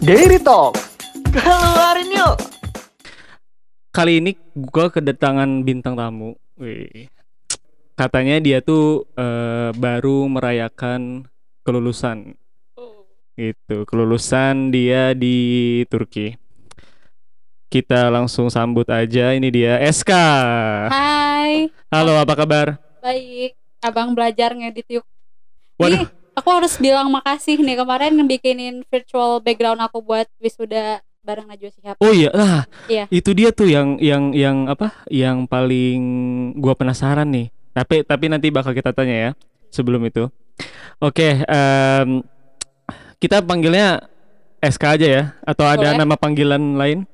[0.00, 0.80] Daily Talk.
[1.28, 2.34] Keluarin yuk.
[3.92, 6.34] Kali ini gua kedatangan bintang tamu.
[6.56, 7.12] Wih.
[7.94, 11.28] Katanya dia tuh eh, baru merayakan
[11.62, 12.32] kelulusan.
[13.36, 16.36] Gitu, kelulusan dia di Turki.
[17.70, 19.36] Kita langsung sambut aja.
[19.36, 20.10] Ini dia SK.
[20.90, 22.76] Hai, Halo, apa kabar?
[23.00, 23.56] baik.
[23.80, 25.04] Abang belajar ngedit yuk.
[25.80, 26.04] Waduh.
[26.04, 31.68] Nih, aku harus bilang makasih nih kemarin ngebikinin virtual background aku buat wisuda bareng Najwa
[31.68, 31.96] Shihab.
[32.00, 32.64] Oh iya, lah.
[32.88, 33.04] Iya.
[33.12, 35.04] Itu dia tuh yang yang yang apa?
[35.12, 36.00] Yang paling
[36.56, 37.52] gua penasaran nih.
[37.76, 39.30] Tapi tapi nanti bakal kita tanya ya
[39.68, 40.32] sebelum itu.
[40.96, 42.24] Oke, em,
[43.20, 44.00] kita panggilnya
[44.64, 46.00] SK aja ya atau ada Boleh.
[46.00, 47.04] nama panggilan lain?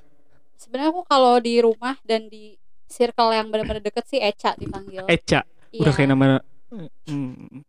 [0.55, 2.55] Sebenarnya aku kalau di rumah dan di
[2.87, 5.07] circle yang benar-benar deket sih Eca dipanggil.
[5.11, 5.43] Eca.
[5.75, 5.83] Iya.
[5.83, 6.27] Udah kayak nama
[6.71, 7.67] hmm,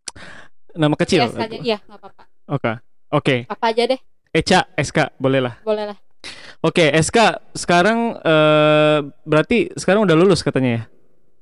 [0.77, 1.26] nama kecil.
[1.26, 1.58] Iya, saja.
[1.58, 2.23] Iya, nggak apa-apa.
[2.48, 2.73] Oke.
[3.08, 3.99] Oke, Apa aja deh,
[4.35, 5.55] Eca, SK, boleh lah.
[5.63, 5.98] boleh lah.
[6.59, 10.84] Oke, SK sekarang eh berarti sekarang udah lulus katanya ya?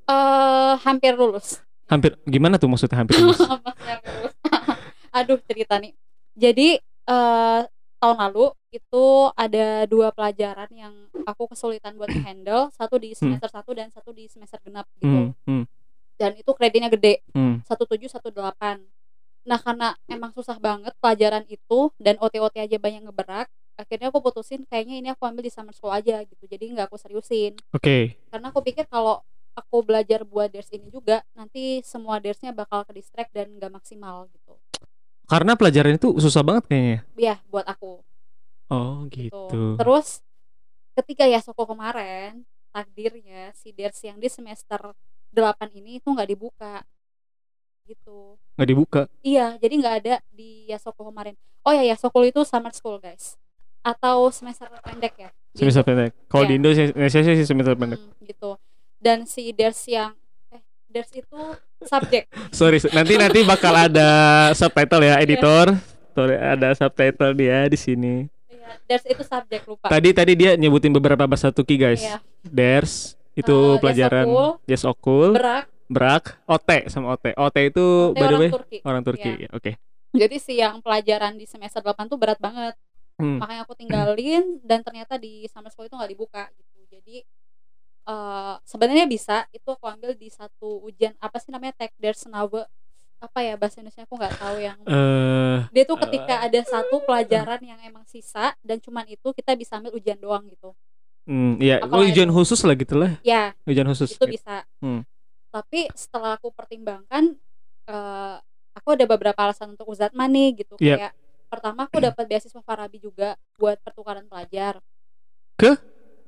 [0.05, 1.65] Eh, hampir lulus.
[1.89, 3.41] Hampir gimana tuh maksudnya hampir lulus?
[3.49, 4.33] Hampir lulus?
[5.17, 5.97] Aduh, cerita nih.
[6.37, 7.61] Jadi eh
[7.97, 10.93] tahun lalu itu ada dua pelajaran yang
[11.25, 15.33] aku kesulitan buat handle, satu di semester 1 dan satu di semester genap gitu.
[15.33, 15.63] Hmm, hmm,
[16.21, 17.65] Dan itu kreditnya gede, hmm.
[17.65, 18.85] 17 18.
[19.45, 24.65] Nah, karena emang susah banget pelajaran itu dan OT-OT aja banyak ngeberak, akhirnya aku putusin
[24.65, 26.43] kayaknya ini aku ambil di summer school aja gitu.
[26.49, 27.53] Jadi nggak aku seriusin.
[27.69, 28.17] Oke.
[28.33, 29.21] Karena aku pikir kalau
[29.53, 34.27] aku belajar buat ders ini juga, nanti semua dersnya bakal ke distract dan nggak maksimal
[34.33, 34.57] gitu.
[35.25, 36.99] Karena pelajaran itu susah banget kayaknya.
[37.17, 38.05] Ya, buat aku
[38.69, 39.29] Oh gitu.
[39.29, 39.63] gitu.
[39.77, 40.25] Terus
[40.97, 44.93] ketika Yasoko kemarin, takdirnya si ders yang di semester
[45.29, 46.81] 8 ini itu nggak dibuka
[47.85, 48.35] gitu.
[48.57, 49.01] Nggak dibuka.
[49.21, 51.33] Iya, jadi nggak ada di Yasoko kemarin.
[51.61, 53.37] Oh ya, Yasoko itu summer school guys,
[53.79, 55.29] atau semester pendek ya.
[55.53, 56.11] Semester pendek.
[56.27, 56.49] Kalau Iya.
[56.49, 58.01] di Indonesia sih semester pendek.
[58.01, 58.51] Hmm, gitu.
[58.97, 60.13] Dan si ders yang
[60.49, 61.39] eh ders itu
[61.81, 62.25] subjek.
[62.57, 64.09] Sorry, nanti nanti bakal ada
[64.51, 65.73] subtitle ya editor.
[66.11, 68.15] Sorry, ada subtitle dia di sini.
[68.47, 69.87] Iya, ders itu subjek lupa.
[69.89, 72.01] Tadi tadi dia nyebutin beberapa bahasa Turki guys.
[72.01, 72.17] Iya.
[72.41, 74.25] Ders itu Eh, pelajaran
[74.63, 77.33] Yes Okul, berak, Brak, OT sama OT.
[77.33, 78.77] OT itu OT by the orang way Turki.
[78.81, 79.31] orang Turki.
[79.31, 79.45] Iya.
[79.45, 79.71] ya, Oke.
[80.15, 82.73] Jadi si yang pelajaran di semester 8 tuh berat banget.
[83.15, 83.39] Hmm.
[83.39, 86.79] Makanya aku tinggalin dan ternyata di summer school itu nggak dibuka gitu.
[86.89, 87.15] Jadi
[88.05, 92.69] eh sebenarnya bisa itu aku ambil di satu ujian apa sih namanya Tech Ders Nawe
[93.17, 97.57] apa ya bahasa Indonesia aku nggak tahu yang Eh, dia tuh ketika ada satu pelajaran
[97.65, 100.77] yang emang sisa dan cuman itu kita bisa ambil ujian doang gitu
[101.25, 103.17] hmm, ya, Apa oh, ujian khusus lah gitu lah.
[103.25, 104.13] ya Ujian khusus.
[104.13, 105.01] itu bisa Hmm.
[105.55, 107.31] Tapi setelah aku pertimbangkan
[107.87, 108.37] eh
[108.75, 110.95] aku ada beberapa alasan untuk uzatma nih gitu Iya.
[110.99, 111.13] kayak
[111.47, 114.83] pertama aku dapat beasiswa Farabi juga buat pertukaran pelajar
[115.55, 115.79] Ke?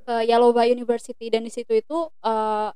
[0.02, 2.70] ke Yalova University dan di situ itu eh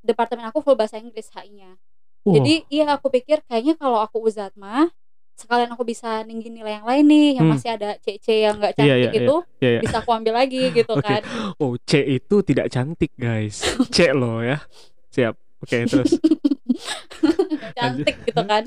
[0.00, 1.76] departemen aku full bahasa Inggris HI-nya
[2.20, 2.36] Wow.
[2.36, 4.88] jadi iya aku pikir kayaknya kalau aku uzatma
[5.36, 7.56] sekalian aku bisa ninggin nilai yang lain nih yang Hmm.
[7.56, 9.80] masih ada CC yang nggak Iya, cantik iya, itu Iya, iya.
[9.80, 11.00] bisa aku ambil lagi gitu Oke.
[11.00, 11.22] kan
[11.56, 13.64] Oh, C itu tidak cantik, guys.
[13.88, 14.60] C loh ya.
[15.08, 15.32] Siap.
[15.60, 16.16] Oke, terus.
[17.76, 18.64] cantik gitu kan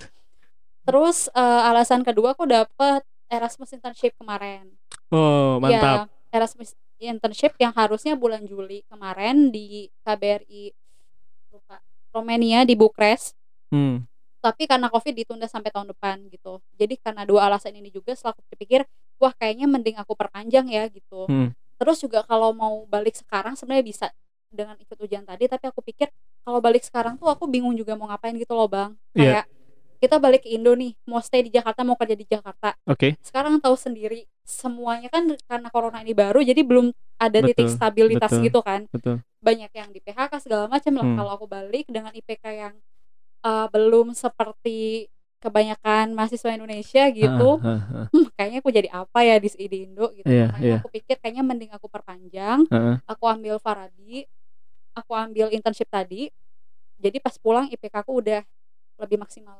[0.84, 4.68] terus eh, alasan kedua aku dapet Erasmus internship kemarin
[5.09, 6.09] Oh, mantap.
[6.30, 10.74] ya Erasmus internship yang harusnya bulan Juli kemarin di KBRI
[11.50, 11.80] lupa
[12.12, 13.36] Romania di Bucharest
[13.74, 14.06] Hmm.
[14.38, 18.38] tapi karena covid ditunda sampai tahun depan gitu jadi karena dua alasan ini juga setelah
[18.38, 18.86] aku pikir
[19.18, 21.58] wah kayaknya mending aku perpanjang ya gitu Hmm.
[21.76, 24.06] terus juga kalau mau balik sekarang sebenarnya bisa
[24.53, 26.08] dengan ikut ujian tadi tapi aku pikir
[26.41, 29.41] kalau balik sekarang tuh aku bingung juga mau ngapain gitu loh bang Iya.
[29.41, 29.46] kayak
[29.97, 33.16] kita balik ke Indo nih mau stay di Jakarta mau kerja di Jakarta Oke.
[33.19, 38.30] sekarang tahu sendiri semuanya kan karena corona ini baru jadi belum ada titik Betul, stabilitas
[38.30, 38.44] betul.
[38.44, 39.16] gitu kan Betul.
[39.40, 41.16] banyak yang di PHK segala macam lah Hmm.
[41.18, 42.74] kalau aku balik dengan IPK yang
[43.41, 45.08] uh, belum seperti
[45.40, 48.08] kebanyakan mahasiswa Indonesia gitu Ah, ah, ah.
[48.12, 50.78] hmm, kayaknya aku jadi apa ya di, di Indo gitu Iya, makanya iya.
[50.79, 52.96] aku pikir kayaknya mending aku perpanjang Ah, ah.
[53.03, 54.23] aku ambil Farabi
[54.93, 56.29] aku ambil internship tadi
[56.97, 58.41] jadi pas pulang IPK aku udah
[59.01, 59.59] lebih maksimal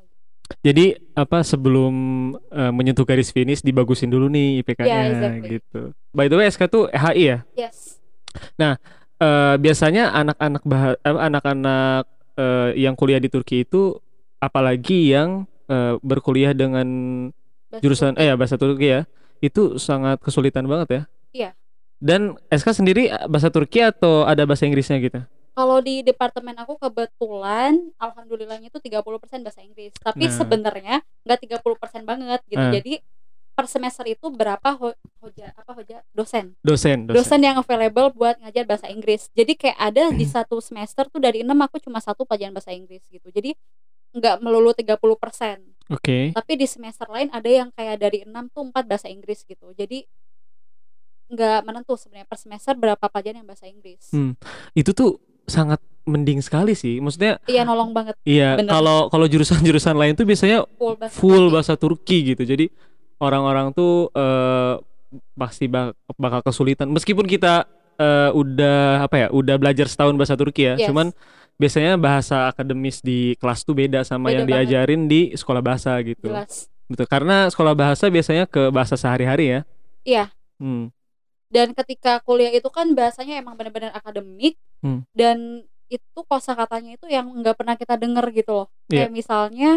[0.60, 1.94] Jadi apa sebelum
[2.52, 5.50] eh, menyentuh garis finish dibagusin dulu nih IPK-nya Yeah, exactly.
[5.58, 5.82] gitu.
[6.12, 7.38] By the way SK tuh HI ya.
[7.56, 7.98] yes
[9.24, 12.04] Eh, biasanya anak-anak bah- anak-anak
[12.36, 13.96] eh, yang kuliah di Turki itu
[14.44, 16.88] apalagi yang eh, berkuliah dengan
[17.72, 18.22] Bahasa jurusan Turki.
[18.22, 19.02] eh ya bahasa Turki ya,
[19.40, 21.02] itu sangat kesulitan banget ya.
[21.32, 21.50] Iya.
[22.04, 25.24] Dan SK sendiri eh, bahasa Turki atau ada bahasa Inggrisnya gitu?
[25.54, 29.00] Kalau di departemen aku kebetulan alhamdulillahnya itu 30%
[29.40, 29.94] bahasa Inggris.
[29.96, 30.34] Tapi Nah.
[30.34, 32.60] sebenarnya nggak 30% banget gitu.
[32.60, 32.74] Eh.
[32.76, 32.94] Jadi
[33.54, 38.36] per semester itu berapa ho- hoja apa hoja dosen dosen dosen, dosen yang available buat
[38.42, 39.30] ngajar bahasa Inggris.
[39.32, 43.06] Jadi kayak ada di satu semester tuh dari enam aku cuma satu pelajaran bahasa Inggris
[43.08, 43.30] gitu.
[43.30, 43.54] Jadi
[44.12, 45.62] nggak melulu 30%.
[45.86, 49.70] oke Tapi di semester lain ada yang kayak dari enam tuh empat bahasa Inggris gitu.
[49.72, 50.02] Jadi
[51.26, 54.10] nggak menentu sebenarnya per semester berapa pelajaran yang bahasa Inggris.
[54.10, 54.34] Hmm.
[54.74, 60.14] itu tuh sangat mending sekali sih maksudnya Iya nolong banget iya kalau kalau jurusan-jurusan lain
[60.14, 61.14] tuh biasanya full bahasa.
[61.14, 61.54] full Turki.
[61.54, 62.44] bahasa Turki gitu.
[62.44, 62.66] Jadi
[63.18, 64.76] orang-orang tuh eh,
[65.34, 66.90] pasti bak- bakal kesulitan.
[66.90, 67.64] Meskipun kita
[67.96, 70.76] eh, udah apa ya, udah belajar setahun bahasa Turki ya.
[70.76, 70.88] Yes.
[70.88, 71.12] Cuman
[71.54, 74.60] biasanya bahasa akademis di kelas tuh beda sama Beda yang banget.
[74.66, 76.28] diajarin di sekolah bahasa gitu.
[76.28, 76.68] Jelas.
[76.86, 77.06] Betul.
[77.06, 79.60] Karena sekolah bahasa biasanya ke bahasa sehari-hari ya.
[80.04, 80.26] Iya.
[80.58, 80.92] Hmm.
[81.54, 85.06] Dan ketika kuliah itu kan bahasanya emang benar-benar akademik Hmm.
[85.14, 88.68] dan itu kosakatanya itu yang nggak pernah kita denger gitu loh.
[88.90, 89.06] Iya.
[89.06, 89.72] Kayak misalnya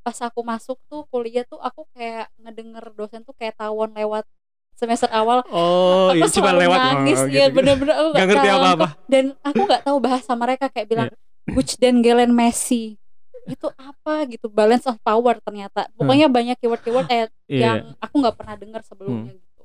[0.00, 4.22] pas aku masuk tuh kuliah tuh aku kayak ngedenger dosen tuh kayak tawon lewat
[4.70, 7.56] semester awal Oh, aku iya, cuma lewat nangis oh, ya gitu.
[7.56, 8.86] bener-bener aku Nggak ngerti apa-apa.
[9.08, 11.08] dan aku nggak tahu bahasa mereka kayak bilang
[11.48, 12.94] Gucci dan Galen Messi
[13.46, 17.58] itu apa gitu balance of power ternyata pokoknya banyak keyword-keyword eh, Iya.
[17.58, 19.62] yang aku nggak pernah dengar sebelumnya gitu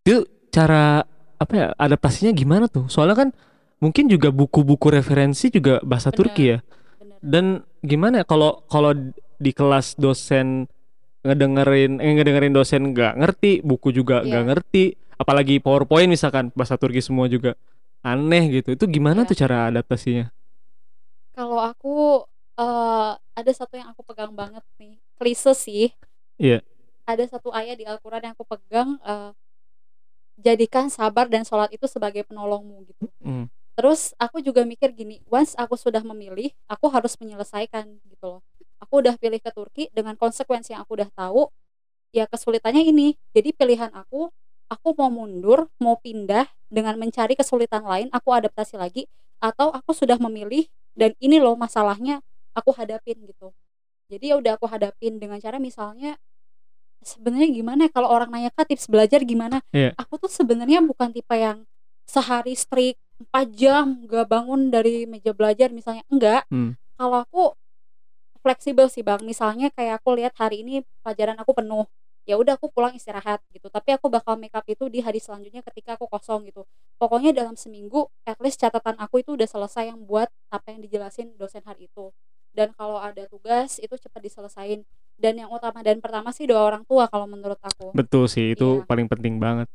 [0.00, 0.16] Itu
[0.52, 1.02] cara
[1.40, 2.86] apa ya adaptasinya gimana tuh?
[2.92, 3.28] Soalnya kan
[3.82, 6.18] mungkin juga buku-buku referensi juga bahasa Bener.
[6.18, 6.58] Turki ya.
[7.00, 7.44] bener Dan
[7.82, 8.92] gimana ya kalau kalau
[9.42, 10.70] di kelas dosen
[11.26, 14.48] ngedengerin eh, ngedengerin dosen nggak ngerti, buku juga nggak Iya.
[14.50, 14.84] ngerti,
[15.18, 17.54] apalagi PowerPoint misalkan bahasa Turki semua juga
[18.02, 18.74] aneh gitu.
[18.74, 19.28] Itu gimana Iya.
[19.30, 20.30] tuh cara adaptasinya?
[21.32, 22.24] kalau aku
[22.60, 25.88] eh, ada satu yang aku pegang banget nih klise sih
[26.38, 26.60] Iya.
[27.04, 29.30] ada satu ayat di Al-Quran yang aku pegang eh,
[30.38, 33.06] jadikan sabar dan sholat itu sebagai penolongmu gitu.
[33.22, 33.46] Hmm.
[33.72, 38.40] terus aku juga mikir gini once aku sudah memilih aku harus menyelesaikan gitu loh.
[38.84, 41.48] Aku udah pilih ke Turki dengan konsekuensi yang aku udah tahu
[42.12, 43.16] ya kesulitannya ini.
[43.32, 44.28] Jadi pilihan aku
[44.68, 49.08] aku mau mundur mau pindah dengan mencari kesulitan lain aku adaptasi lagi
[49.40, 52.20] atau aku sudah memilih dan ini loh masalahnya
[52.52, 53.56] aku hadapin gitu.
[54.12, 56.20] Jadi ya udah aku hadapin dengan cara misalnya
[57.02, 57.90] sebenarnya gimana ya?
[57.90, 59.60] Kalau orang nanya kak tips belajar gimana?
[59.74, 59.94] Iya.
[59.98, 61.66] aku tuh sebenarnya bukan tipe yang
[62.06, 62.98] sehari strict
[63.30, 66.02] 4 jam gak bangun dari meja belajar misalnya.
[66.10, 66.46] Enggak.
[66.50, 66.74] Hmm.
[66.98, 67.44] kalau aku
[68.42, 69.22] fleksibel sih bang.
[69.22, 71.86] Misalnya kayak aku lihat hari ini pelajaran aku penuh
[72.22, 73.66] ya udah aku pulang istirahat gitu.
[73.66, 76.62] Tapi aku bakal make up itu di hari selanjutnya ketika aku kosong gitu.
[76.98, 81.34] Pokoknya dalam seminggu at least catatan aku itu udah selesai yang buat apa yang dijelasin
[81.34, 82.14] dosen hari itu
[82.52, 84.84] dan kalau ada tugas itu cepat diselesain
[85.14, 88.78] dan yang utama dan pertama sih doa orang tua kalau menurut aku Betul sih, itu
[88.78, 88.84] Iya.
[88.84, 89.68] paling penting banget.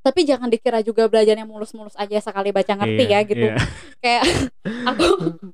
[0.00, 3.54] tapi jangan dikira juga belajarnya mulus-mulus aja sekali baca ngerti Iya, ya gitu iya.
[4.02, 4.22] kayak
[4.84, 5.04] aku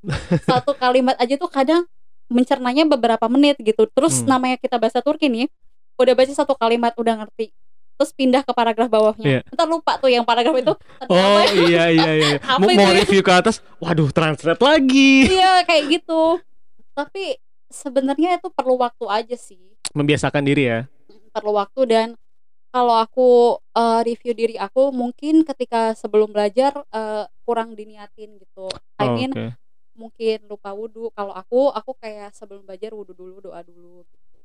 [0.49, 1.85] satu kalimat aja tuh kadang
[2.27, 4.29] mencernanya beberapa menit gitu terus Hmm.
[4.31, 5.53] namanya kita bahasa Turki nih
[5.95, 7.53] udah baca satu kalimat udah ngerti
[7.95, 9.41] terus pindah ke paragraf bawahnya Iya.
[9.51, 10.73] ntar lupa tuh yang paragraf itu
[11.05, 11.45] Oh ya?
[11.59, 12.37] iya iya iya.
[12.57, 12.97] Mau, itu mau ya?
[12.97, 15.29] review ke atas, waduh translate lagi.
[15.29, 16.41] iya kayak gitu
[16.99, 17.39] tapi
[17.71, 20.81] sebenarnya itu perlu waktu aja sih Membiasakan diri ya.
[21.31, 22.09] perlu waktu dan
[22.69, 23.29] kalau aku
[23.73, 28.67] eh, review diri aku mungkin ketika sebelum belajar eh, kurang diniatin gitu
[28.99, 29.47] I Oh, mean Oke.
[29.95, 34.39] mungkin lupa wudhu kalau aku aku kayak sebelum belajar wudhu dulu doa dulu gitu.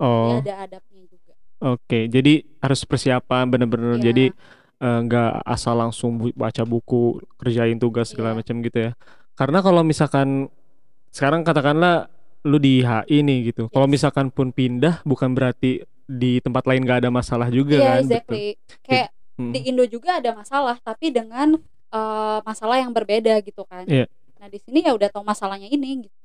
[0.00, 0.30] Oh.
[0.30, 3.98] Ya, ada adabnya juga Oke, jadi harus persiapan bener-bener.
[3.98, 4.04] Iya.
[4.10, 4.24] Jadi
[4.78, 8.38] eh, nggak asal langsung baca buku, kerjain tugas segala Iya.
[8.42, 8.92] macam gitu ya.
[9.34, 10.46] Karena kalau misalkan
[11.18, 12.06] sekarang katakanlah
[12.40, 13.66] lu di HI nih gitu.
[13.66, 13.94] Kalau Yes.
[13.98, 17.92] misalkan pun pindah, bukan berarti di tempat lain nggak ada masalah juga Iya kan?
[17.98, 18.06] Betul.
[18.06, 18.46] exactly
[18.80, 19.52] kayak Hmm.
[19.52, 21.58] di Indo juga ada masalah tapi dengan
[21.88, 24.04] eh, masalah yang berbeda gitu kan Iya.
[24.34, 26.16] nah di sini ya udah tahu masalahnya ini gitu.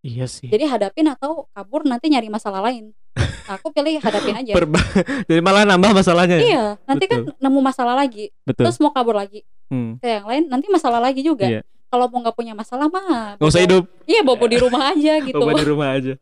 [0.00, 0.46] Iya sih.
[0.46, 2.92] jadi hadapin atau kabur nanti nyari masalah lain
[3.44, 4.80] Nah, aku pilih hadapin aja Perba-
[5.28, 6.36] jadi malah nambah masalahnya.
[6.36, 6.44] ya?
[6.44, 8.66] iya nanti kan nemu masalah lagi Betul.
[8.66, 9.96] terus mau kabur lagi Hmm.
[9.96, 11.60] ke yang lain nanti masalah lagi juga Iya.
[11.94, 13.84] Kalau mau nggak punya masalah mah Nggak usah bobo- hidup.
[14.04, 16.12] iya bobo di rumah aja gitu Coba di rumah aja.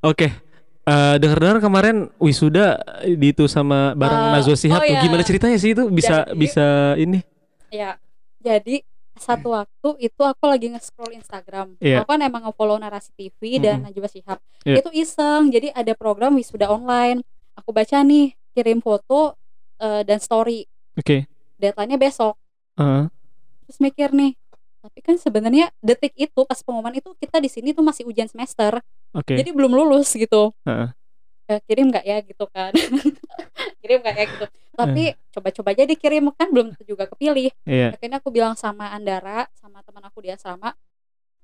[0.00, 0.30] Oke.
[0.82, 4.90] Eh dengar-dengar kemarin wisuda di itu sama bareng Eh, Najwa Shihab oh tuh.
[4.92, 5.00] iya.
[5.00, 6.66] Gimana ceritanya sih itu bisa Jadi- bisa
[6.96, 7.18] ini?
[7.68, 7.96] ya
[8.38, 12.02] jadi satu waktu itu aku lagi nge-scroll Instagram Iya.
[12.02, 13.88] aku kan emang nge-follow Narasi TV dan Mm-mm.
[13.88, 14.76] Najwa Shihab Iya.
[14.78, 17.22] itu iseng jadi ada program wisuda online
[17.54, 19.38] aku baca nih kirim foto
[19.78, 21.24] eh, dan story Oke.
[21.56, 22.34] deadline-nya besok
[22.74, 23.06] Heeh.
[23.62, 24.34] terus mikir nih
[24.82, 28.82] tapi kan sebenarnya detik itu pas pengumuman itu kita di sini tuh masih ujian semester
[29.12, 29.32] Oke.
[29.32, 30.90] jadi belum lulus gitu Heeh.
[31.44, 32.74] Eh, kirim nggak ya gitu kan
[33.80, 35.18] kirim nggak ya gitu tapi Eh.
[35.30, 37.94] coba-coba aja dikirim kan belum tentu juga kepilih Iya.
[37.94, 40.74] akhirnya aku bilang sama Andara sama teman aku di asrama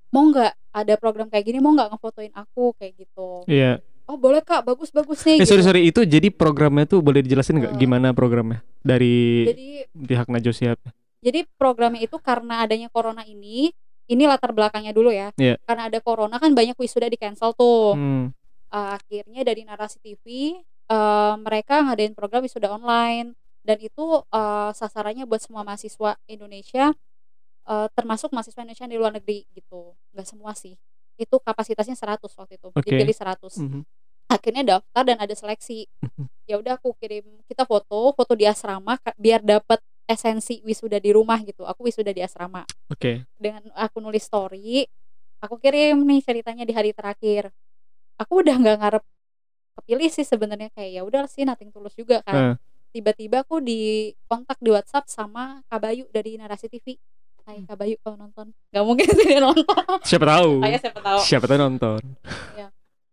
[0.09, 3.79] mau nggak ada program kayak gini mau nggak ngefotoin aku kayak gitu Iya.
[4.03, 5.67] oh boleh kak bagus bagus nih Eh sorry gitu.
[5.69, 10.51] sorry itu jadi programnya tuh boleh dijelasin nggak Eh, gimana programnya dari jadi pihak Najwa
[10.51, 10.79] Shihab?
[11.19, 13.71] Jadi programnya itu karena adanya corona ini
[14.09, 15.59] ini latar belakangnya dulu ya Iya.
[15.63, 18.25] karena ada corona kan banyak wisuda di cancel tuh Hmm.
[18.69, 20.53] Uh, akhirnya dari narasi TV
[20.87, 23.33] uh, mereka ngadain program wisuda online
[23.65, 26.93] dan itu uh, sasarannya buat semua mahasiswa Indonesia
[27.65, 30.77] uh, termasuk mahasiswa Indonesia yang di luar negeri gitu nggak semua sih
[31.17, 32.85] itu kapasitasnya 100 waktu itu Oke.
[32.85, 33.81] dipilih 100 Mhm.
[34.29, 36.25] akhirnya daftar dan ada seleksi Mhm.
[36.45, 41.37] ya udah aku kirim kita foto foto di asrama biar dapat esensi wisuda di rumah
[41.45, 41.69] gitu.
[41.69, 42.65] Aku wisuda di asrama.
[42.89, 43.29] Oke.
[43.37, 44.89] dengan aku nulis story
[45.39, 47.53] aku kirim nih ceritanya di hari terakhir.
[48.19, 49.03] Aku udah nggak ngarep
[49.79, 52.59] kepilih sih sebenarnya kayak ya udah sih nating tulus juga kan.
[52.91, 56.97] Tiba-tiba aku di kontak di WhatsApp sama Kabayu dari Narasi TV
[57.47, 58.51] Hai Kabayu kalau nonton?
[58.73, 59.83] Nggak mungkin sih dia nonton.
[60.03, 60.51] Siapa tahu?
[60.65, 61.19] Ayah siapa tahu.
[61.23, 62.01] Siapa tahu nonton.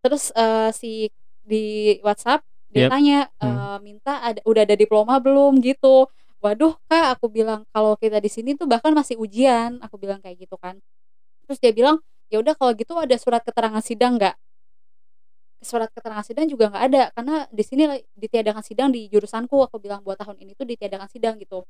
[0.03, 1.11] terus eh, si
[1.43, 2.91] di WhatsApp dia Yep.
[2.95, 3.59] tanya Hmm.
[3.59, 6.07] eh, minta ada udah ada diploma belum gitu
[6.47, 9.83] waduh kak aku bilang kalau kita di sini tuh bahkan masih ujian.
[9.83, 10.79] Aku bilang kayak gitu kan.
[11.47, 11.99] Terus dia bilang
[12.33, 14.37] ya udah kalau gitu ada surat keterangan sidang nggak?
[15.65, 17.83] Surat keterangan sidang juga nggak ada karena di sini
[18.15, 19.57] ditiadakan sidang di jurusanku.
[19.67, 21.67] Aku bilang buat tahun ini tuh ditiadakan sidang gitu.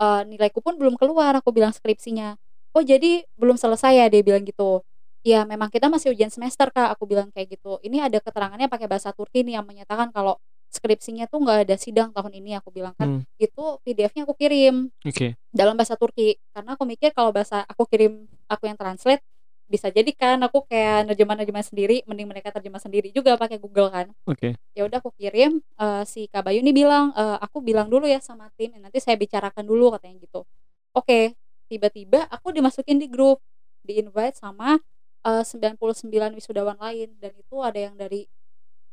[0.00, 2.36] Eh, nilaiku pun belum keluar aku bilang skripsinya.
[2.76, 4.06] Oh jadi belum selesai ya?
[4.12, 4.84] Dia bilang gitu.
[5.24, 7.76] Ya memang kita masih ujian semester kak aku bilang kayak gitu.
[7.84, 12.14] Ini ada keterangannya pakai bahasa Turki nih yang menyatakan kalau skripsinya tuh nggak ada sidang
[12.14, 13.22] tahun ini aku bilang kan Hmm.
[13.36, 15.34] itu PDF-nya aku kirim Oke.
[15.50, 19.18] dalam bahasa Turki karena aku mikir kalau bahasa aku kirim aku yang translate
[19.66, 24.06] bisa jadi kan aku kayak nerjemah-nerjemah sendiri mending mereka terjemah sendiri juga pakai Google kan
[24.26, 24.58] Oke.
[24.74, 28.50] ya udah aku kirim eh, si Kabayu ini bilang eh, aku bilang dulu ya sama
[28.58, 30.42] tim nanti saya bicarakan dulu katanya gitu
[30.90, 31.34] oke
[31.66, 33.38] tiba-tiba aku dimasukin di grup
[33.82, 34.78] di invite sama
[35.22, 38.26] eh, 99 wisudawan lain dan itu ada yang dari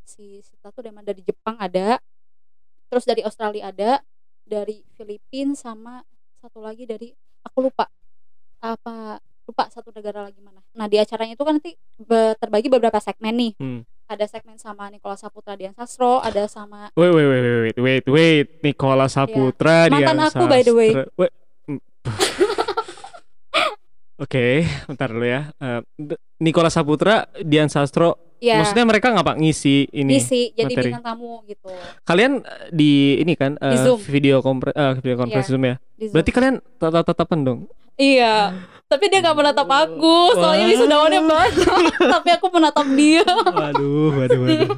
[0.08, 1.06] si Sita tuh dari mana?
[1.06, 1.98] dari Jepang ada
[2.88, 4.00] terus dari Australia ada
[4.42, 6.00] dari Filipina sama
[6.38, 7.12] satu lagi dari
[7.44, 7.86] aku lupa
[8.58, 11.72] apa lupa satu negara lagi mana nah di acaranya itu kan nanti
[12.38, 13.80] terbagi beberapa segmen nih Hmm.
[14.08, 18.46] ada segmen sama Nikola Saputra Dian Sastro ada sama Wait, wait, wait, wait, wait, wait.
[18.62, 19.92] Nikola Saputra Iya.
[19.92, 20.90] Mantan Dian aku, by the way.
[21.14, 21.32] Wait.
[24.18, 25.52] Oke, bentar dulu ya.
[25.54, 30.14] Eh, D- Nikola Saputra, Dian Sastro, ya maksudnya mereka nggak pak ngisi ini?
[30.16, 30.90] isi jadi materi.
[30.90, 31.70] bintang tamu gitu
[32.02, 34.00] Kalian eh, di ini kan eh, Di Zoom.
[34.00, 35.54] video kompre eh, video conference Iya.
[35.54, 35.76] Zoom ya?
[35.94, 36.14] di Zoom.
[36.14, 37.60] Berarti kalian tatap-tatapan dong?
[37.96, 38.54] iya
[38.86, 44.70] tapi dia nggak menatap aku soalnya wisudawannya banyak tapi aku menatap dia Waduh, waduh, waduh.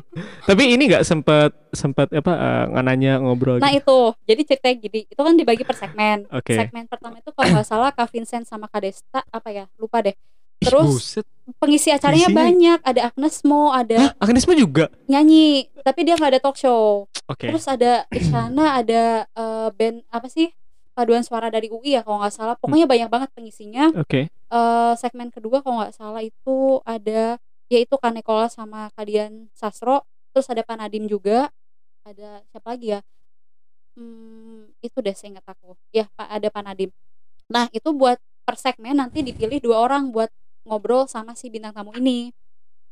[0.47, 2.31] Tapi ini nggak sempat sempat apa
[2.71, 3.59] eh, nanya ngobrol?
[3.59, 3.83] nah gitu?
[3.83, 6.55] itu jadi ceritanya gini itu kan dibagi per segmen Oke.
[6.55, 10.15] segmen pertama itu kalau nggak salah Kak Vincent sama Kak Desta apa ya lupa deh
[10.61, 11.25] terus buset.
[11.57, 14.91] pengisi acaranya Isinya- banyak ada Agnes Mo ada Hah, Agnesmo juga?
[15.05, 17.45] nyanyi tapi dia nggak ada talk show Oke.
[17.45, 20.49] Terus ada Isyana, ada eh, band apa sih?
[20.97, 22.57] Paduan suara dari UI ya kalau nggak salah.
[22.57, 23.93] Pokoknya banyak banget pengisinya.
[23.93, 24.33] Oke.
[24.33, 27.37] Eh, segmen kedua kalau nggak salah itu ada
[27.69, 30.01] yaitu Kak Nikola sama Kadian Sastro.
[30.33, 31.53] Terus ada Panadim juga.
[32.01, 33.05] Ada siapa lagi ya?
[33.93, 35.77] Hmm, itu deh seingat aku.
[35.91, 36.89] Ya, Pak ada Panadim.
[37.45, 40.33] Nah, itu buat per segmen nanti dipilih dua orang buat
[40.69, 42.29] ngobrol sama si bintang tamu ini.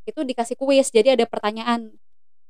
[0.03, 1.93] Itu dikasih kuis, jadi ada pertanyaan.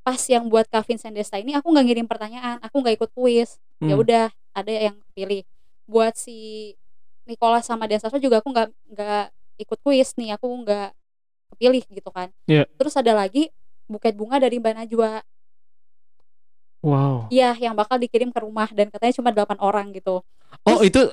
[0.01, 3.59] Pas yang buat Kak Vincent Desta ini aku nggak ngirim pertanyaan, aku nggak ikut kuis
[3.83, 4.01] ya Hmm.
[4.01, 5.43] udah ada yang pilih
[5.85, 6.73] buat si
[7.27, 9.25] Nicola sama Sastro juga aku nggak nggak
[9.61, 10.89] ikut kuis nih aku nggak
[11.53, 12.65] kepilih gitu kan Iya.
[12.79, 13.51] terus ada lagi
[13.85, 15.21] buket bunga dari Mbak Najwa
[16.81, 17.27] Wow.
[17.33, 20.21] iya yang bakal dikirim ke rumah dan katanya cuma 8 orang gitu
[20.63, 21.09] Oh itu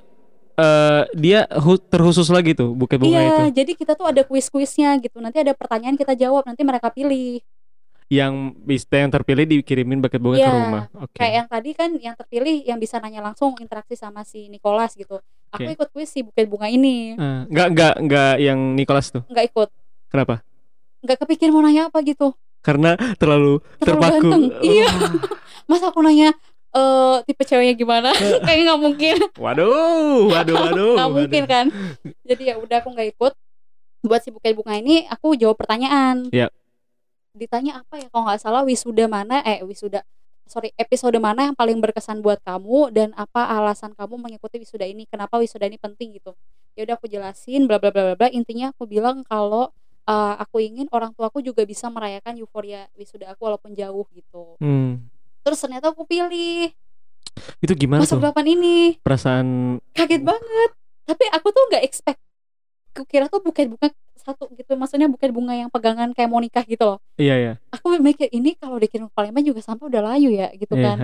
[0.54, 3.56] eh dia hu- terkhusus lagi tuh buket bunga iya itu.
[3.56, 7.42] jadi kita tuh ada kuis-kuisnya gitu nanti ada pertanyaan kita jawab nanti mereka pilih
[8.06, 10.82] Yang bisa yang terpilih dikirimin buket bunga ke Iya, rumah.
[10.94, 11.16] Oke.
[11.16, 15.18] kayak yang tadi kan yang terpilih yang bisa nanya langsung interaksi sama si Nicholas gitu
[15.48, 19.24] aku ikut kuis si buket bunga ini Eh, nggak nggak nggak yang Nicholas tuh.
[19.26, 19.68] nggak ikut
[20.06, 20.44] Kenapa?
[21.00, 24.28] nggak kepikir mau nanya apa gitu Karena terlalu, Terlalu terpaku.
[24.30, 24.88] ganteng, iya.
[24.88, 25.12] Oh,
[25.68, 26.32] masa aku nanya
[26.74, 28.10] eh tipe ceweknya gimana?
[28.44, 29.16] Kayaknya nggak mungkin.
[29.38, 30.94] Waduh, waduh, waduh.
[30.98, 31.52] nggak mungkin waduh.
[31.54, 31.66] kan?
[32.26, 33.32] Jadi ya udah aku nggak ikut.
[34.04, 36.28] Buat si buket bunga ini aku jawab pertanyaan.
[36.34, 36.50] Iya.
[37.34, 38.06] ditanya apa ya?
[38.10, 39.42] Kalau nggak salah wisuda mana?
[39.42, 40.06] Eh wisuda.
[40.44, 42.92] Sorry episode mana yang paling berkesan buat kamu?
[42.94, 45.08] Dan apa alasan kamu mengikuti wisuda ini?
[45.08, 46.36] Kenapa wisuda ini penting gitu?
[46.78, 48.28] Ya udah aku jelasin bla bla bla bla bla.
[48.30, 49.72] Intinya aku bilang kalau
[50.06, 54.60] eh, aku ingin orang tuaku juga bisa merayakan euforia wisuda aku walaupun jauh gitu.
[54.60, 55.10] Hmm.
[55.44, 56.72] Terus ternyata aku pilih.
[57.60, 58.96] Itu gimana masuk delapan ini?
[58.98, 60.70] Perasaan kaget banget.
[61.04, 62.20] Tapi aku tuh nggak expect.
[62.94, 64.72] Kukira tuh bukan bukan satu gitu.
[64.72, 66.98] Maksudnya bukan bunga yang pegangan kayak mau nikah gitu loh.
[67.18, 67.52] Iya ya.
[67.68, 70.96] aku mikir ini kalau dikirim ke Palembang juga sampai udah layu ya gitu Iya, kan.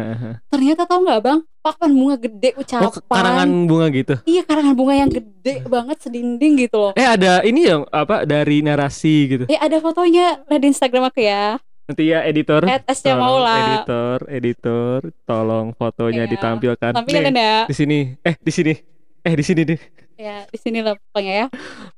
[0.49, 1.39] ternyata tau nggak bang?
[1.61, 2.89] Papan bunga gede ucapan.
[2.89, 4.15] Oh, karangan bunga gitu.
[4.25, 6.93] iya karangan bunga yang gede banget sedinding gitu loh.
[6.97, 9.45] Eh ada ini yang apa dari narasi gitu.
[9.51, 10.41] eh ada fotonya.
[10.47, 11.59] Di Instagram aku ya
[11.91, 12.63] Nanti ya editor.
[12.63, 16.31] at tolong Maula Editor, editor, tolong fotonya Iya.
[16.31, 16.93] ditampilkan.
[16.95, 17.99] tampilin Nih, ya di sini.
[18.23, 18.73] Eh, di sini.
[19.21, 19.81] Eh, di sini nih.
[20.17, 21.47] ya di sini lah pokoknya ya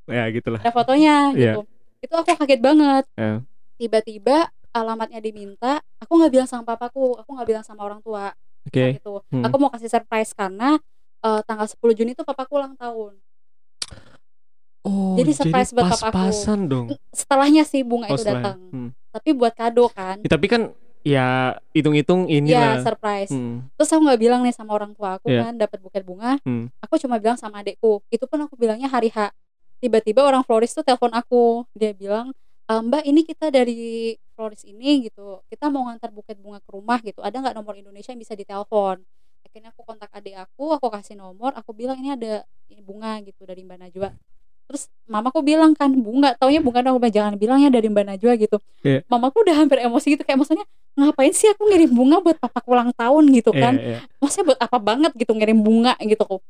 [0.07, 0.55] Ya, gitulah.
[0.57, 1.53] ada fotonya Iya.
[1.53, 1.61] gitu
[1.99, 3.43] itu aku kaget banget Iya.
[3.75, 4.37] tiba-tiba
[4.71, 8.31] alamatnya diminta aku nggak bilang sama papaku aku nggak bilang sama orang tua
[8.63, 8.79] Oke.
[8.81, 9.43] saat itu Hmm.
[9.43, 10.79] aku mau kasih surprise karena
[11.19, 13.19] eh, tanggal 10 Juni itu papaku ulang tahun
[14.81, 16.03] Oh, Jadi surprise buat papaku.
[16.09, 16.87] pas-pasan dong.
[17.09, 18.89] setelahnya sih bunga Oh, itu datang hmm.
[19.13, 20.17] Tapi buat kado kan.
[20.19, 20.61] Ya, tapi kan
[21.03, 21.25] ya
[21.71, 22.79] hitung-hitung ya inilah.
[22.79, 23.27] surprise.
[23.27, 23.67] Hmm.
[23.75, 25.51] terus aku nggak bilang nih sama orang tua aku Iya.
[25.51, 26.39] kan dapat buket bunga.
[26.41, 26.71] Hmm.
[26.79, 29.29] aku cuma bilang sama adekku itu pun aku bilangnya hari H.
[29.77, 31.67] Tiba-tiba orang florist tuh telepon aku.
[31.75, 32.31] Dia bilang
[32.63, 36.97] "E, mbak ini kita dari florist ini gitu kita mau ngantar buket bunga ke rumah
[36.99, 37.19] gitu.
[37.19, 39.03] Ada nggak nomor Indonesia yang bisa ditelepon?
[39.43, 41.51] Akhirnya aku kontak adik aku aku kasih nomor.
[41.53, 44.09] Aku bilang ini ada ini bunga gitu dari Mbak Najwa
[44.63, 48.57] terus mamaku bilang kan bunga taunya bunga dong Mbak, jangan bilangnya dari Mbak Najwa gitu
[48.81, 48.99] Iya.
[49.05, 52.91] mamaku udah hampir emosi gitu kayak maksudnya ngapain sih aku ngirim bunga buat papaku ulang
[52.91, 53.99] tahun gitu kan Iya, iya.
[54.17, 56.41] maksudnya buat apa banget gitu ngirim bunga gitu kok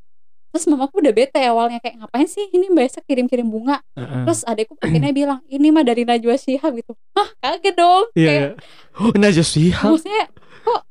[0.50, 4.22] terus mamaku udah bete awalnya kayak ngapain sih ini mbak Esa kirim-kirim bunga Heeh.
[4.24, 8.42] terus adekku akhirnya bilang ini mah dari Najwa Shihab gitu hah kaget dong Iya, kayak
[8.46, 8.50] iya.
[8.96, 9.90] Oh, Najwa Shihab.
[9.90, 10.24] maksudnya
[10.62, 10.82] kok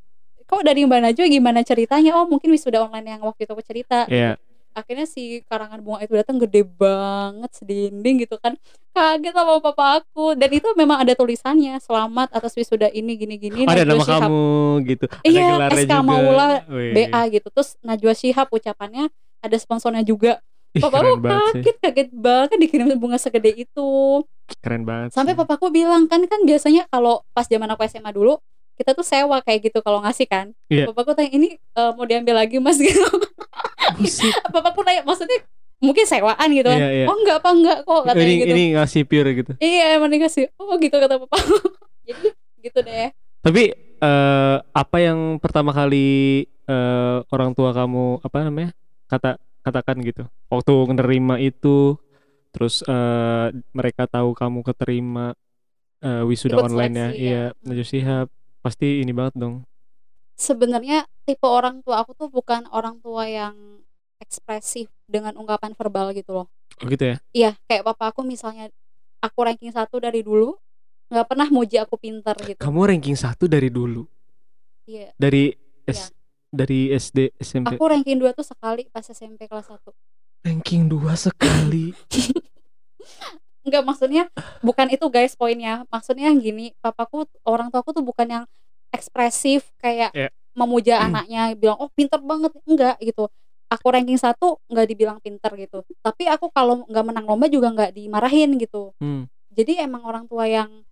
[0.44, 4.04] kok dari mbak Najwa gimana ceritanya oh mungkin wisuda online yang waktu itu aku cerita
[4.06, 4.34] Iya.
[4.72, 8.56] Akhirnya si karangan bunga itu datang gede banget sedinding gitu kan
[8.90, 13.62] kaget sama papa aku dan itu memang ada tulisannya selamat atas wisuda ini gini gini
[13.62, 14.44] Oh, ada nama kamu
[14.86, 15.04] gitu.
[15.08, 15.96] Ada Iya, SK juga.
[16.02, 16.92] Maula Wih.
[16.92, 20.40] BA gitu terus Najwa Shihab ucapannya ada sponsornya juga
[20.72, 21.62] Ih, papaku keren banget sih.
[21.62, 23.88] kaget kaget banget dikirim bunga segede itu
[24.58, 25.08] Keren banget.
[25.10, 25.38] sampai sih.
[25.38, 28.40] papaku bilang kan kan biasanya kalau pas zaman aku SMA dulu
[28.72, 30.88] kita tuh sewa kayak gitu kalau ngasih kan Iya.
[30.88, 33.04] papaku tanya ini eh, mau diambil lagi mas gitu
[34.50, 35.42] Papaku nanya maksudnya
[35.82, 37.06] mungkin sewaan gitu kan Iya, iya.
[37.10, 39.52] oh enggak apa enggak kok katanya ini gitu ini ngasih pure gitu.
[39.58, 41.36] iya emang dikasih oh gitu kata papa
[42.06, 42.28] jadi
[42.62, 43.10] gitu deh
[43.42, 48.70] Tapi eh apa yang pertama kali eh orang tua kamu apa namanya?
[49.10, 49.34] kata
[49.66, 50.30] katakan gitu.
[50.46, 51.98] Waktu menerima itu
[52.54, 55.34] terus eh mereka tahu kamu keterima
[55.98, 57.08] eh, wisuda Ikut online ya.
[57.10, 57.66] Iya, ya.
[57.66, 58.26] Najwa Shihab.
[58.62, 59.66] Pasti ini banget dong.
[60.34, 63.54] Sebenarnya tipe orang tua aku tuh bukan orang tua yang
[64.18, 66.46] ekspresif dengan ungkapan verbal gitu loh
[66.80, 67.16] Oh gitu ya.
[67.30, 68.72] iya kayak papa aku misalnya
[69.20, 70.56] aku ranking satu dari dulu
[71.08, 74.02] nggak pernah muji aku pinter gitu Kamu ranking satu dari dulu.
[74.84, 75.52] iya Dari
[75.84, 76.16] S Iya.
[76.48, 77.76] dari SD SMP.
[77.76, 79.78] aku ranking dua tuh sekali pas SMP kelas 1
[80.42, 81.94] Ranking dua sekali.
[83.62, 84.26] Enggak maksudnya
[84.58, 88.44] bukan itu guys poinnya maksudnya gini papaku orang tuaku tuh bukan yang
[88.92, 90.28] ekspresif kayak Iya.
[90.52, 93.26] memuja anaknya bilang oh pinter banget enggak gitu
[93.66, 97.92] aku ranking satu nggak dibilang pinter gitu tapi aku kalau nggak menang lomba juga nggak
[97.92, 99.24] dimarahin gitu Hmm.
[99.48, 100.84] jadi emang orang tua yang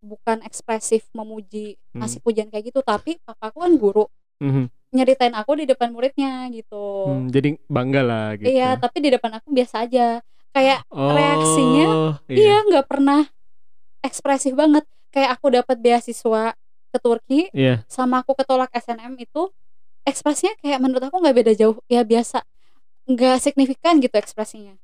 [0.00, 2.00] bukan ekspresif memuji Hmm.
[2.00, 4.04] ngasih pujian kayak gitu tapi papaku kan guru
[4.38, 4.72] Mhm.
[4.92, 8.48] nyeritain aku di depan muridnya gitu Hmm, jadi bangga lah gitu.
[8.48, 11.84] iya tapi di depan aku biasa aja kayak Oh, reaksinya,
[12.26, 13.28] iya nggak pernah
[14.00, 16.56] ekspresif banget kayak aku dapat beasiswa
[16.96, 17.84] ke Turki Iya.
[17.86, 19.52] sama aku ketolak SNM itu
[20.02, 22.40] ekspresinya kayak menurut aku nggak beda jauh ya biasa
[23.04, 24.74] nggak signifikan gitu ekspresinya.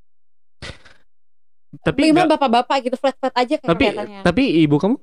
[1.83, 4.21] Tapi Gimana bapak-bapak gitu flat-flat aja kayak tapi kelihatannya.
[4.23, 4.97] tapi ibu kamu?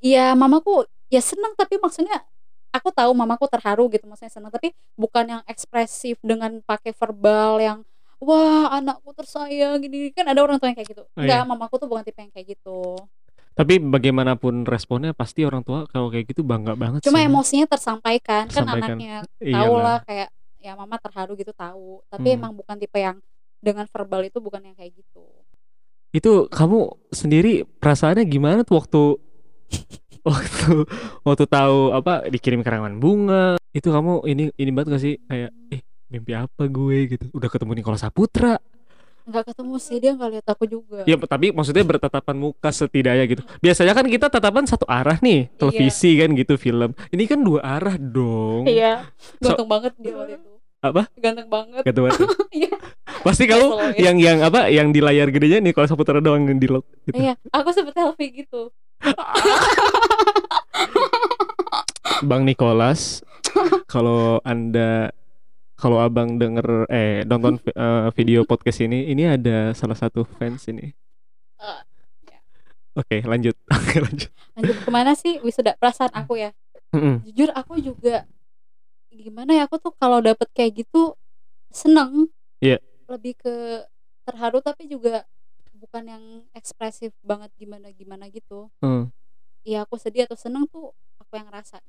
[0.00, 2.24] Iya mamaku ya senang tapi maksudnya
[2.72, 7.78] aku tahu mamaku terharu gitu maksudnya senang tapi bukan yang ekspresif dengan pakai verbal yang
[8.16, 11.04] wah anakku tersayang gini kan ada orang tua yang kayak gitu.
[11.04, 11.48] Oh, enggak iya.
[11.48, 12.96] mamaku tuh bukan tipe yang kayak gitu
[13.56, 17.26] Tapi bagaimanapun responnya pasti orang tua kalau kayak gitu bangga banget cuma sih.
[17.26, 18.88] emosinya tersampaikan kan Tersampaikan.
[18.92, 19.56] anaknya Iyalah.
[19.56, 22.36] tahu lah kayak ya mama terharu gitu tahu tapi Hmm.
[22.36, 23.16] emang bukan tipe yang
[23.58, 25.24] dengan verbal itu bukan yang kayak gitu
[26.10, 26.78] Itu kamu
[27.10, 29.02] sendiri perasaannya gimana tuh waktu
[30.26, 30.84] waktu
[31.22, 35.80] waktu tahu apa dikirim karangan bunga itu kamu ini ini banget gak sih kayak eh
[36.06, 38.60] mimpi apa gue gitu udah ketemu Nikola Saputra
[39.26, 41.02] nggak ketemu sih dia nggak lihat aku juga.
[41.02, 43.42] Ya tapi maksudnya bertatapan muka setidaknya gitu.
[43.58, 46.94] Biasanya kan kita tatapan satu arah nih televisi kan gitu film.
[47.10, 48.70] Ini kan dua arah dong.
[48.70, 49.10] Iya
[49.42, 50.50] So- ganteng banget dia waktu itu.
[50.78, 51.02] Apa?
[51.18, 51.82] ganteng banget.
[51.82, 52.06] Gak tahu
[52.54, 52.70] iya.
[53.26, 53.66] Pasti kamu
[53.98, 54.06] ya.
[54.12, 57.18] yang yang apa yang di layar gedenya nih kalau Saputra doang yang di lock gitu.
[57.18, 58.70] iya aku sempet selfie gitu.
[62.24, 63.20] Bang Nicholas,
[63.92, 65.12] kalau anda
[65.76, 70.92] kalau abang denger eh nonton eh, video podcast ini, ini ada salah satu fans ini
[71.56, 71.80] Eh,
[72.96, 73.52] Oke, lanjut.
[73.76, 74.30] Oke, lanjut.
[74.56, 76.50] lanjut ke mana sih wisuda perasaan aku ya
[76.92, 77.20] Mm-mm.
[77.24, 78.24] jujur aku juga
[79.10, 81.12] gimana ya aku tuh kalau dapet kayak gitu
[81.68, 82.80] seneng Iya.
[83.04, 83.84] lebih ke
[84.24, 85.28] terharu tapi juga
[85.72, 89.12] bukan yang ekspresif banget gimana gimana gitu Hmm.
[89.60, 91.84] ya aku sedih atau seneng tuh aku yang rasa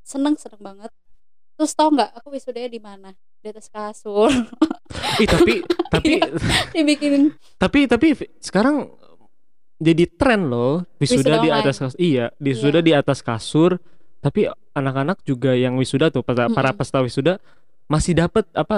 [0.00, 0.88] seneng seneng banget
[1.54, 4.30] terus tau nggak aku wisudanya di mana di atas kasur
[5.22, 5.62] Ih, tapi
[5.94, 6.18] tapi
[6.74, 8.90] dibikinin tapi tapi sekarang
[9.78, 11.98] jadi tren loh wisuda Wisuda di atas kasur.
[11.98, 12.86] Iya, wisuda Iya.
[12.86, 13.70] di atas kasur.
[14.22, 17.36] Tapi anak-anak juga yang wisuda tuh para, para peserta wisuda
[17.84, 18.76] masih dapat apa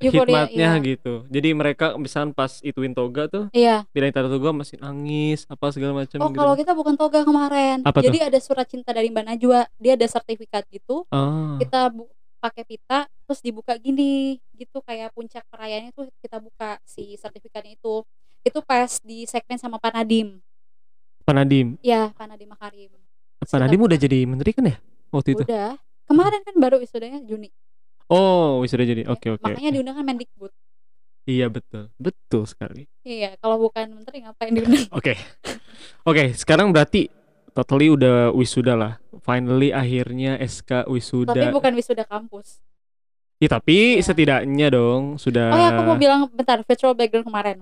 [0.00, 0.84] Euforia, hikmatnya iya.
[0.84, 1.28] gitu.
[1.28, 5.92] Jadi mereka misalnya pas ituin toga tuh, iya pindahin tata toga masih nangis apa segala
[6.04, 6.38] macam oh gitu.
[6.40, 8.08] kalau kita bukan toga kemarin Apa tuh?
[8.08, 11.60] jadi ada surat cinta dari mbak Najwa dia ada sertifikat gitu Ah.
[11.60, 11.92] kita
[12.40, 18.04] pakai pita terus dibuka gini gitu kayak puncak perayaannya tuh kita buka si sertifikatnya itu
[18.46, 20.38] itu pas di segmen sama Pak Nadim
[21.26, 21.74] Pak Nadim.
[21.82, 22.92] ya Pak Nadim Makarim
[23.42, 24.76] Pak Nadim udah jadi menteri kan ya
[25.10, 25.42] waktu itu?
[25.44, 25.74] udah
[26.06, 27.50] kemarin kan baru wisudanya Juni
[28.06, 29.02] Oh, wisuda jadi.
[29.06, 29.42] Oke, oke.
[29.42, 30.52] makanya diundangkan Mendikbud
[31.26, 31.90] Iya, betul.
[31.96, 32.86] Betul sekali.
[33.02, 35.18] iya kalau bukan menteri ngapain diundang Oke.
[36.02, 37.10] Oke, sekarang berarti
[37.50, 38.92] totally udah wisuda lah.
[39.18, 41.34] Finally akhirnya SK wisuda.
[41.34, 42.62] tapi bukan wisuda kampus
[43.36, 44.06] Ya, tapi Iya.
[44.06, 47.56] setidaknya dong sudah oh ya aku mau bilang bentar virtual background kemarin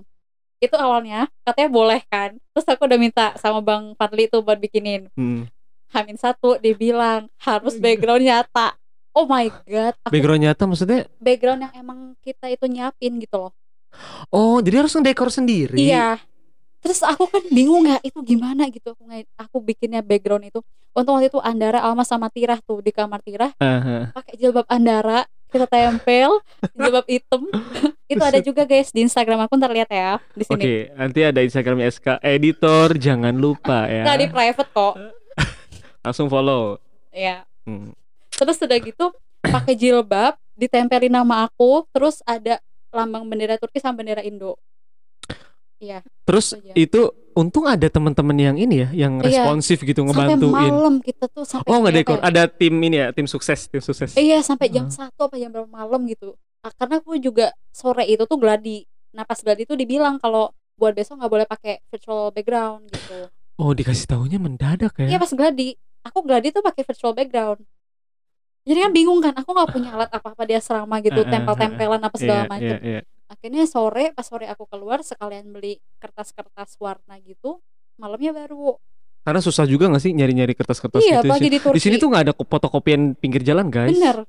[0.55, 5.11] itu awalnya katanya boleh kan terus aku udah minta sama Bang Fadli tuh buat bikinin
[5.11, 5.51] Hmm.
[5.89, 8.79] Hamin satu dibilang harus background nyata
[9.15, 11.07] oh my god aku Background nyata maksudnya?
[11.17, 13.51] Background yang emang kita itu nyiapin gitu loh.
[14.27, 15.79] Oh, jadi harus ngedekor sendiri.
[15.79, 16.19] iya.
[16.83, 18.93] Terus aku kan bingung ya itu gimana gitu.
[18.93, 19.03] Aku
[19.39, 20.61] aku bikinnya background itu.
[20.93, 23.51] Untung waktu itu Andara Alma sama Tirah tuh di kamar Tirah.
[23.57, 24.13] Aha.
[24.13, 26.29] pakai jilbab Andara kita tempel
[26.77, 27.41] jilbab hitam.
[28.05, 31.41] Itu ada juga guys di Instagram aku ntar lihat ya di Oke, sini nanti ada
[31.41, 34.05] Instagram SK editor, jangan lupa ya.
[34.05, 34.93] nggak di private kok.
[36.05, 36.77] Langsung follow.
[37.09, 37.97] ya Hmm.
[38.35, 39.05] Terus udah gitu
[39.41, 44.55] pakai jilbab ditempelin nama aku terus ada lambang bendera Turki sama bendera Indo
[46.25, 49.43] Terus Itu untung ada teman-teman yang ini ya, yang Iya.
[49.43, 50.71] responsif gitu sampai ngebantuin.
[50.71, 52.17] malam kita tuh sampai Oh, nggak dekor.
[52.23, 54.15] Ada tim ini ya, tim sukses, tim sukses.
[54.15, 58.25] iya sampai jam satu apa jam berapa malam gitu Ah, karena aku juga sore itu
[58.25, 62.89] tuh gladi nah pas gladi tuh dibilang kalau buat besok nggak boleh pakai virtual background
[62.89, 65.05] gitu Oh, dikasih tahunya mendadak ya.
[65.05, 67.61] iya pas gladi aku gladi tuh pakai virtual background
[68.65, 72.15] jadi kan bingung kan aku nggak punya alat apa apa di asrama gitu tempel-tempelan apa
[72.17, 73.01] segala Iya, macam iya, iya.
[73.29, 77.61] akhirnya sore pas sore aku keluar sekalian beli kertas-kertas warna gitu
[77.95, 78.75] malamnya baru.
[79.25, 81.75] Karena susah juga gak sih nyari-nyari kertas-kertas iya gitu di Turki.
[81.77, 83.89] Di sini tuh nggak ada fotokopian pinggir jalan, guys.
[83.97, 84.21] bener.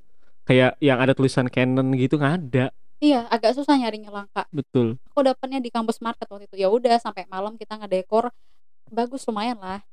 [0.46, 2.66] Kayak yang ada tulisan Canon gitu nggak ada.
[2.96, 4.48] iya agak susah nyarinya langka.
[4.48, 4.96] Betul.
[5.12, 6.56] aku dapetnya di kampus market waktu itu.
[6.56, 8.32] Ya udah sampai malam kita ngedekor.
[8.88, 9.84] Bagus lumayan lah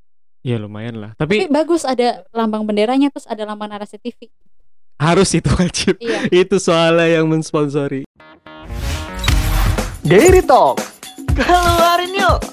[0.43, 1.11] Ya lumayan lah.
[1.15, 4.27] tapi Tapi bagus ada lambang benderanya terus ada lambang narasi TV
[5.03, 5.95] harus itu wajib.
[5.99, 8.07] iya itu soalnya yang mensponsori.
[10.03, 10.83] Daily Talk.
[11.33, 12.52] Keluarin yuk.